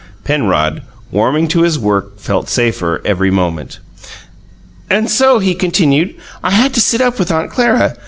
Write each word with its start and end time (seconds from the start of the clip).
Penrod, 0.23 0.81
warming 1.11 1.47
to 1.49 1.61
his 1.61 1.77
work, 1.77 2.17
felt 2.17 2.49
safer 2.49 3.03
every 3.05 3.29
moment. 3.29 3.77
"And 4.89 5.11
so," 5.11 5.37
he 5.37 5.53
continued, 5.53 6.15
"I 6.43 6.49
had 6.49 6.73
to 6.73 6.81
sit 6.81 7.01
up 7.01 7.19
with 7.19 7.29
Aunt 7.31 7.51
Clara. 7.51 7.95